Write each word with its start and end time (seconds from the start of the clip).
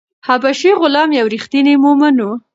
حبشي 0.27 0.71
غلام 0.81 1.09
یو 1.19 1.27
ریښتینی 1.33 1.75
مومن 1.83 2.15
و. 2.25 2.29